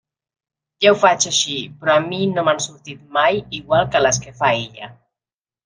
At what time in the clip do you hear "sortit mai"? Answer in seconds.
2.69-3.45